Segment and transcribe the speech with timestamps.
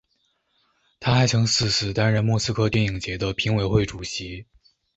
[0.99, 4.47] 他还曾四次担任莫斯科电影节的评委会主席。